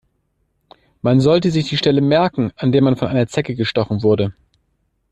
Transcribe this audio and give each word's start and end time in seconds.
Man 1.03 1.19
sollte 1.19 1.51
sich 1.51 1.69
die 1.69 1.77
Stelle 1.77 2.01
merken, 2.01 2.51
an 2.55 2.71
der 2.71 2.81
man 2.81 2.95
von 2.95 3.07
einer 3.07 3.27
Zecke 3.27 3.53
gestochen 3.53 4.01
wurde. 4.01 4.33